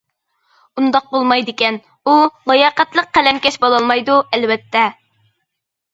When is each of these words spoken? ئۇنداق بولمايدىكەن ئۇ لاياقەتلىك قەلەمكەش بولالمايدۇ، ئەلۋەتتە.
ئۇنداق 0.79 1.05
بولمايدىكەن 1.15 1.77
ئۇ 2.07 2.15
لاياقەتلىك 2.53 3.11
قەلەمكەش 3.19 3.61
بولالمايدۇ، 3.67 4.19
ئەلۋەتتە. 4.39 4.87